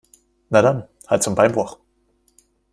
Na 0.49 0.63
dann, 0.63 0.87
Hals- 1.07 1.27
und 1.27 1.35
Beinbruch! 1.35 1.77